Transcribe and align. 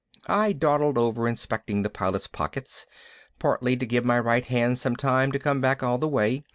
I 0.25 0.51
dawdled 0.53 0.97
over 0.97 1.27
inspecting 1.27 1.83
the 1.83 1.89
Pilot's 1.91 2.25
pockets, 2.25 2.87
partly 3.37 3.77
to 3.77 3.85
give 3.85 4.03
my 4.03 4.17
right 4.19 4.43
hand 4.45 4.79
time 4.97 5.31
to 5.31 5.37
come 5.37 5.61
back 5.61 5.83
all 5.83 5.99
the 5.99 6.07
way. 6.07 6.43